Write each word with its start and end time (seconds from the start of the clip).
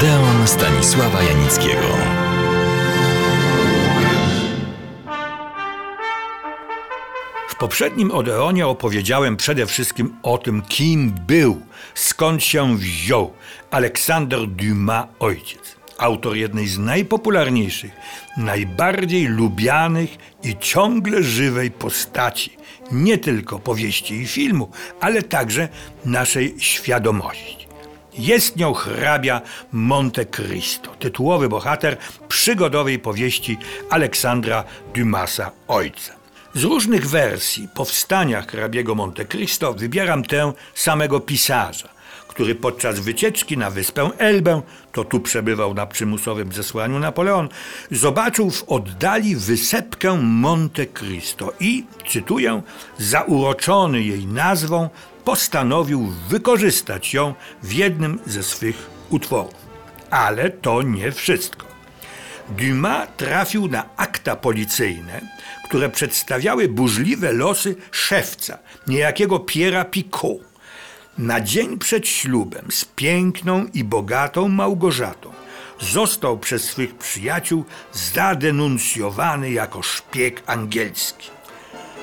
Odeon 0.00 0.48
Stanisława 0.48 1.22
Janickiego. 1.22 1.88
W 7.48 7.54
poprzednim 7.54 8.10
Odeonie 8.10 8.66
opowiedziałem 8.66 9.36
przede 9.36 9.66
wszystkim 9.66 10.16
o 10.22 10.38
tym, 10.38 10.62
kim 10.62 11.10
był, 11.26 11.60
skąd 11.94 12.44
się 12.44 12.76
wziął 12.76 13.32
Aleksander 13.70 14.46
Dumas 14.46 15.06
ojciec. 15.18 15.76
Autor 15.98 16.36
jednej 16.36 16.68
z 16.68 16.78
najpopularniejszych, 16.78 17.92
najbardziej 18.36 19.26
lubianych 19.26 20.10
i 20.42 20.56
ciągle 20.60 21.22
żywej 21.22 21.70
postaci, 21.70 22.56
nie 22.92 23.18
tylko 23.18 23.58
powieści 23.58 24.14
i 24.14 24.26
filmu, 24.26 24.70
ale 25.00 25.22
także 25.22 25.68
naszej 26.04 26.54
świadomości. 26.58 27.69
Jest 28.18 28.56
nią 28.56 28.74
hrabia 28.74 29.40
Monte 29.72 30.24
Cristo, 30.26 30.90
tytułowy 30.98 31.48
bohater 31.48 31.96
przygodowej 32.28 32.98
powieści 32.98 33.58
Aleksandra 33.90 34.64
Dumasa 34.94 35.50
Ojca. 35.68 36.12
Z 36.54 36.62
różnych 36.64 37.08
wersji 37.08 37.68
powstania 37.74 38.42
hrabiego 38.42 38.94
Monte 38.94 39.24
Cristo 39.24 39.72
wybieram 39.74 40.24
tę 40.24 40.52
samego 40.74 41.20
pisarza, 41.20 41.88
który 42.28 42.54
podczas 42.54 43.00
wycieczki 43.00 43.58
na 43.58 43.70
wyspę 43.70 44.10
Elbę, 44.18 44.62
to 44.92 45.04
tu 45.04 45.20
przebywał 45.20 45.74
na 45.74 45.86
przymusowym 45.86 46.52
zesłaniu 46.52 46.98
Napoleon, 46.98 47.48
zobaczył 47.90 48.50
w 48.50 48.64
oddali 48.68 49.36
wysepkę 49.36 50.18
Monte 50.22 50.86
Cristo 50.86 51.52
i, 51.60 51.84
cytuję, 52.08 52.62
zauroczony 52.98 54.02
jej 54.02 54.26
nazwą, 54.26 54.88
postanowił 55.24 56.12
wykorzystać 56.28 57.14
ją 57.14 57.34
w 57.62 57.72
jednym 57.72 58.18
ze 58.26 58.42
swych 58.42 58.90
utworów. 59.10 59.54
Ale 60.10 60.50
to 60.50 60.82
nie 60.82 61.12
wszystko. 61.12 61.66
Dumas 62.48 63.08
trafił 63.16 63.68
na 63.68 63.96
akta 63.96 64.36
policyjne, 64.36 65.20
które 65.64 65.88
przedstawiały 65.88 66.68
burzliwe 66.68 67.32
losy 67.32 67.76
szewca, 67.90 68.58
niejakiego 68.86 69.38
Piera 69.38 69.84
Picot. 69.84 70.50
Na 71.18 71.40
dzień 71.40 71.78
przed 71.78 72.08
ślubem 72.08 72.66
z 72.70 72.84
piękną 72.84 73.66
i 73.74 73.84
bogatą 73.84 74.48
Małgorzatą 74.48 75.32
został 75.80 76.38
przez 76.38 76.64
swych 76.64 76.94
przyjaciół 76.94 77.64
zadenuncjowany 77.92 79.50
jako 79.50 79.82
szpieg 79.82 80.42
angielski. 80.46 81.30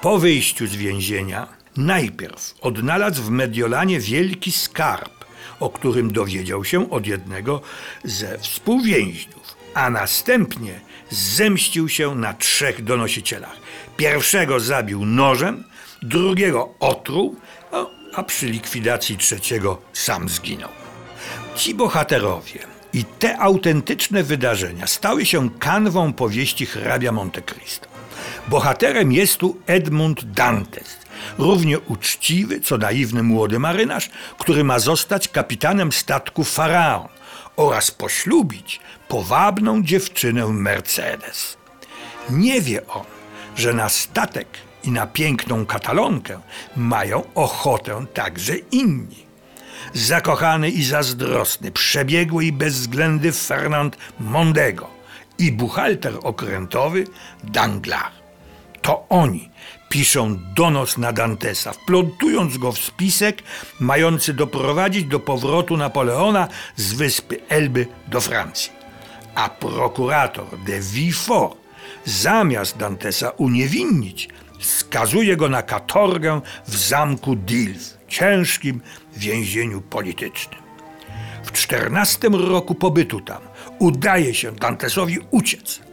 Po 0.00 0.18
wyjściu 0.18 0.66
z 0.66 0.76
więzienia 0.76 1.59
najpierw 1.76 2.54
odnalazł 2.60 3.22
w 3.22 3.30
Mediolanie 3.30 4.00
wielki 4.00 4.52
skarb, 4.52 5.24
o 5.60 5.70
którym 5.70 6.12
dowiedział 6.12 6.64
się 6.64 6.90
od 6.90 7.06
jednego 7.06 7.60
ze 8.04 8.38
współwięźniów, 8.38 9.56
a 9.74 9.90
następnie 9.90 10.80
zemścił 11.10 11.88
się 11.88 12.14
na 12.14 12.34
trzech 12.34 12.84
donosicielach. 12.84 13.56
Pierwszego 13.96 14.60
zabił 14.60 15.04
nożem, 15.04 15.64
drugiego 16.02 16.74
otruł, 16.80 17.36
a 18.14 18.22
przy 18.22 18.46
likwidacji 18.46 19.16
trzeciego 19.16 19.82
sam 19.92 20.28
zginął. 20.28 20.70
Ci 21.54 21.74
bohaterowie 21.74 22.58
i 22.92 23.04
te 23.04 23.38
autentyczne 23.38 24.22
wydarzenia 24.22 24.86
stały 24.86 25.26
się 25.26 25.50
kanwą 25.50 26.12
powieści 26.12 26.66
hrabia 26.66 27.12
Monte 27.12 27.42
Cristo. 27.42 27.88
Bohaterem 28.48 29.12
jest 29.12 29.36
tu 29.36 29.56
Edmund 29.66 30.24
Dantes, 30.24 30.98
równie 31.38 31.80
uczciwy, 31.80 32.60
co 32.60 32.78
naiwny 32.78 33.22
młody 33.22 33.58
marynarz, 33.58 34.10
który 34.38 34.64
ma 34.64 34.78
zostać 34.78 35.28
kapitanem 35.28 35.92
statku 35.92 36.44
Faraon 36.44 37.08
oraz 37.56 37.90
poślubić 37.90 38.80
powabną 39.08 39.82
dziewczynę 39.82 40.46
Mercedes. 40.46 41.56
Nie 42.30 42.60
wie 42.60 42.86
on, 42.86 43.04
że 43.56 43.72
na 43.72 43.88
statek 43.88 44.48
i 44.84 44.90
na 44.90 45.06
piękną 45.06 45.66
katalonkę 45.66 46.40
mają 46.76 47.22
ochotę 47.34 48.06
także 48.14 48.56
inni. 48.56 49.26
Zakochany 49.94 50.70
i 50.70 50.84
zazdrosny, 50.84 51.72
przebiegły 51.72 52.44
i 52.44 52.52
bezwzględny 52.52 53.32
Fernand 53.32 53.96
Mondego 54.20 54.90
i 55.38 55.52
buchalter 55.52 56.14
okrętowy 56.22 57.04
Danglar. 57.44 58.10
To 58.82 59.06
oni 59.08 59.50
piszą 59.90 60.36
donos 60.54 60.98
na 60.98 61.12
Dantesa, 61.12 61.72
wplątując 61.72 62.58
go 62.58 62.72
w 62.72 62.78
spisek 62.78 63.42
mający 63.80 64.34
doprowadzić 64.34 65.04
do 65.04 65.20
powrotu 65.20 65.76
Napoleona 65.76 66.48
z 66.76 66.92
wyspy 66.92 67.40
Elby 67.48 67.86
do 68.08 68.20
Francji. 68.20 68.72
A 69.34 69.48
prokurator 69.48 70.46
de 70.66 70.80
Villefort 70.80 71.58
zamiast 72.04 72.76
Dantesa 72.76 73.30
uniewinnić, 73.30 74.28
skazuje 74.60 75.36
go 75.36 75.48
na 75.48 75.62
katorgę 75.62 76.40
w 76.66 76.76
zamku 76.76 77.36
Dilf, 77.36 77.98
ciężkim 78.08 78.80
więzieniu 79.16 79.80
politycznym. 79.80 80.60
W 81.44 81.52
czternastym 81.52 82.34
roku 82.34 82.74
pobytu 82.74 83.20
tam 83.20 83.42
udaje 83.78 84.34
się 84.34 84.52
Dantesowi 84.52 85.18
uciec. 85.30 85.89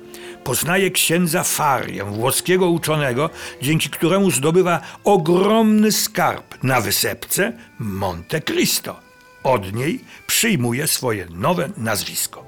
Poznaje 0.47 0.91
księdza 0.91 1.44
Farię, 1.44 2.03
włoskiego 2.03 2.69
uczonego, 2.69 3.30
dzięki 3.62 3.90
któremu 3.90 4.31
zdobywa 4.31 4.81
ogromny 5.03 5.91
skarb 5.91 6.63
na 6.63 6.81
wysepce 6.81 7.53
Monte 7.80 8.41
Cristo. 8.41 9.00
Od 9.44 9.74
niej 9.74 10.00
przyjmuje 10.28 10.88
swoje 10.88 11.28
nowe 11.30 11.69
nazwisko 11.78 12.46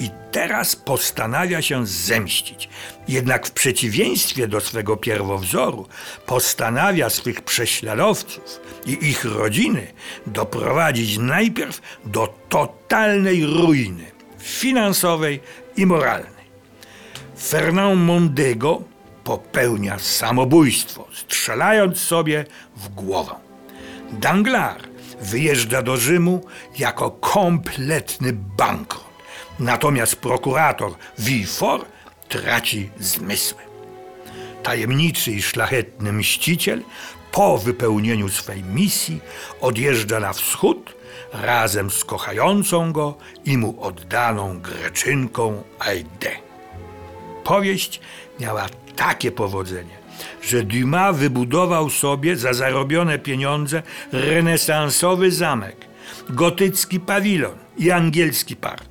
i 0.00 0.10
teraz 0.32 0.76
postanawia 0.76 1.62
się 1.62 1.86
zemścić. 1.86 2.68
Jednak 3.08 3.46
w 3.46 3.50
przeciwieństwie 3.50 4.48
do 4.48 4.60
swego 4.60 4.96
pierwowzoru 4.96 5.88
postanawia 6.26 7.10
swych 7.10 7.42
prześladowców 7.42 8.60
i 8.86 9.08
ich 9.08 9.24
rodziny 9.24 9.86
doprowadzić 10.26 11.18
najpierw 11.18 11.80
do 12.04 12.34
totalnej 12.48 13.46
ruiny 13.46 14.04
finansowej 14.38 15.40
i 15.76 15.86
moralnej. 15.86 16.35
Fernand 17.38 18.00
Mondego 18.00 18.82
popełnia 19.24 19.98
samobójstwo, 19.98 21.06
strzelając 21.14 21.98
sobie 21.98 22.44
w 22.76 22.88
głowę. 22.88 23.34
Danglars 24.12 24.82
wyjeżdża 25.20 25.82
do 25.82 25.96
Rzymu 25.96 26.44
jako 26.78 27.10
kompletny 27.10 28.32
bankrut. 28.32 29.04
Natomiast 29.58 30.16
prokurator 30.16 30.92
Villefort 31.18 31.88
traci 32.28 32.90
zmysły. 33.00 33.58
Tajemniczy 34.62 35.32
i 35.32 35.42
szlachetny 35.42 36.12
mściciel 36.12 36.82
po 37.32 37.58
wypełnieniu 37.58 38.28
swej 38.28 38.62
misji 38.62 39.20
odjeżdża 39.60 40.20
na 40.20 40.32
wschód 40.32 40.94
razem 41.32 41.90
z 41.90 42.04
kochającą 42.04 42.92
go 42.92 43.14
i 43.44 43.58
mu 43.58 43.82
oddaną 43.82 44.60
greczynką 44.60 45.62
Aide. 45.78 46.45
Powieść 47.46 48.00
miała 48.40 48.66
takie 48.96 49.32
powodzenie, 49.32 49.98
że 50.42 50.62
Dumas 50.62 51.16
wybudował 51.16 51.90
sobie 51.90 52.36
za 52.36 52.52
zarobione 52.52 53.18
pieniądze 53.18 53.82
renesansowy 54.12 55.30
zamek, 55.32 55.76
gotycki 56.30 57.00
pawilon 57.00 57.58
i 57.78 57.90
angielski 57.90 58.56
park. 58.56 58.88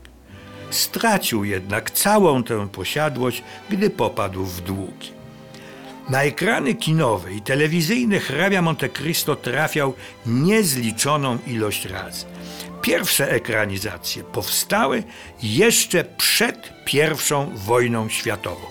Stracił 0.69 1.43
jednak 1.43 1.91
całą 1.91 2.43
tę 2.43 2.67
posiadłość, 2.67 3.43
gdy 3.69 3.89
popadł 3.89 4.45
w 4.45 4.61
długi. 4.61 5.11
Na 6.09 6.23
ekrany 6.23 6.75
kinowe 6.75 7.33
i 7.33 7.41
telewizyjne 7.41 8.19
hrabia 8.19 8.61
Monte 8.61 8.89
Cristo 8.89 9.35
trafiał 9.35 9.93
niezliczoną 10.25 11.37
ilość 11.47 11.85
razy. 11.85 12.25
Pierwsze 12.85 13.31
ekranizacje 13.31 14.23
powstały 14.23 15.03
jeszcze 15.43 16.03
przed 16.03 16.73
I 16.93 16.99
wojną 17.55 18.09
światową. 18.09 18.67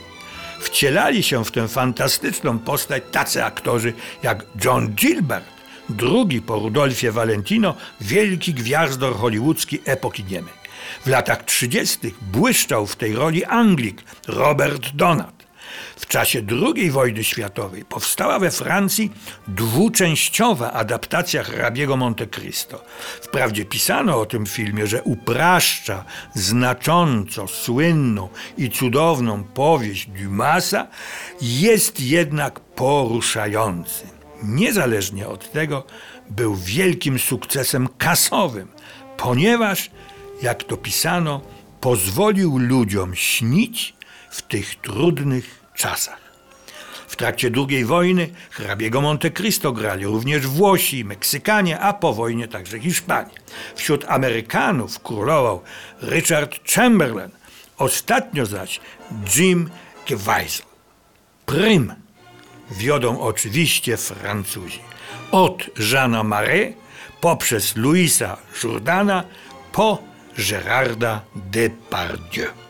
Wcielali 0.60 1.22
się 1.22 1.44
w 1.44 1.50
tę 1.50 1.68
fantastyczną 1.68 2.58
postać 2.58 3.02
tacy 3.12 3.44
aktorzy 3.44 3.92
jak 4.22 4.46
John 4.64 4.94
Gilbert, 4.94 5.46
drugi 5.88 6.42
po 6.42 6.58
Rudolfie 6.58 7.12
Valentino, 7.12 7.74
wielki 8.00 8.54
gwiazdor 8.54 9.16
hollywoodzki 9.16 9.78
epoki 9.84 10.24
niemej. 10.24 10.54
W 11.04 11.06
latach 11.06 11.44
30. 11.44 12.14
błyszczał 12.20 12.86
w 12.86 12.96
tej 12.96 13.14
roli 13.14 13.44
Anglik 13.44 14.02
Robert 14.28 14.90
Donat. 14.94 15.33
W 15.96 16.06
czasie 16.06 16.42
II 16.76 16.90
wojny 16.90 17.24
światowej 17.24 17.84
powstała 17.84 18.38
we 18.38 18.50
Francji 18.50 19.12
dwuczęściowa 19.48 20.72
adaptacja 20.72 21.42
hrabiego 21.42 21.96
Monte 21.96 22.26
Cristo. 22.26 22.84
Wprawdzie 23.22 23.64
pisano 23.64 24.20
o 24.20 24.26
tym 24.26 24.46
filmie, 24.46 24.86
że 24.86 25.02
upraszcza 25.02 26.04
znacząco 26.34 27.48
słynną 27.48 28.28
i 28.58 28.70
cudowną 28.70 29.44
powieść 29.44 30.06
Dumasa, 30.06 30.86
jest 31.40 32.00
jednak 32.00 32.60
poruszający. 32.60 34.06
Niezależnie 34.42 35.28
od 35.28 35.52
tego 35.52 35.84
był 36.30 36.54
wielkim 36.54 37.18
sukcesem 37.18 37.88
kasowym, 37.98 38.68
ponieważ 39.16 39.90
jak 40.42 40.64
to 40.64 40.76
pisano, 40.76 41.40
pozwolił 41.80 42.58
ludziom 42.58 43.14
śnić 43.14 43.94
w 44.30 44.42
tych 44.42 44.74
trudnych 44.74 45.63
czasach. 45.74 46.24
W 47.08 47.16
trakcie 47.16 47.50
II 47.56 47.84
wojny 47.84 48.30
hrabiego 48.50 49.00
Monte 49.00 49.30
Cristo 49.30 49.72
grali 49.72 50.04
również 50.06 50.46
Włosi, 50.46 51.04
Meksykanie, 51.04 51.80
a 51.80 51.92
po 51.92 52.14
wojnie 52.14 52.48
także 52.48 52.80
Hiszpanie. 52.80 53.34
Wśród 53.74 54.04
Amerykanów 54.08 55.02
królował 55.02 55.62
Richard 56.02 56.72
Chamberlain, 56.74 57.30
ostatnio 57.78 58.46
zaś 58.46 58.80
Jim 59.36 59.70
Caviezel. 60.08 60.66
Prym 61.46 61.94
wiodą 62.70 63.20
oczywiście 63.20 63.96
Francuzi. 63.96 64.80
Od 65.30 65.70
Jeana 65.92 66.22
Marais 66.22 66.74
poprzez 67.20 67.76
Louisa 67.76 68.36
Jourdana 68.62 69.24
po 69.72 69.98
Gérarda 70.36 71.20
Depardieu. 71.34 72.63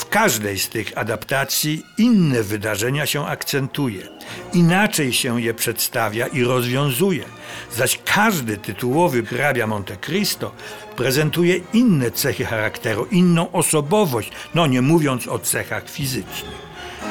W 0.00 0.08
każdej 0.08 0.58
z 0.58 0.68
tych 0.68 0.98
adaptacji 0.98 1.82
inne 1.98 2.42
wydarzenia 2.42 3.06
się 3.06 3.26
akcentuje, 3.26 4.08
inaczej 4.52 5.12
się 5.12 5.40
je 5.40 5.54
przedstawia 5.54 6.26
i 6.26 6.44
rozwiązuje, 6.44 7.24
zaś 7.72 7.98
każdy 8.04 8.56
tytułowy 8.56 9.26
hrabia 9.26 9.66
Monte 9.66 9.96
Cristo 9.96 10.52
prezentuje 10.96 11.60
inne 11.72 12.10
cechy 12.10 12.44
charakteru, 12.44 13.06
inną 13.10 13.52
osobowość, 13.52 14.32
no 14.54 14.66
nie 14.66 14.82
mówiąc 14.82 15.28
o 15.28 15.38
cechach 15.38 15.90
fizycznych. 15.90 16.60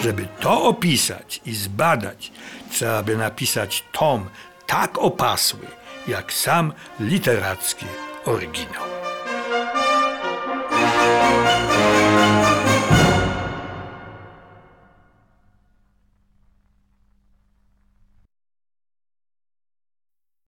Żeby 0.01 0.27
to 0.39 0.63
opisać 0.63 1.41
i 1.45 1.55
zbadać, 1.55 2.31
trzeba 2.71 3.03
by 3.03 3.17
napisać 3.17 3.83
tom 3.91 4.25
tak 4.67 4.97
opasły, 4.97 5.67
jak 6.07 6.33
sam 6.33 6.73
literacki 6.99 7.85
oryginał. 8.25 8.98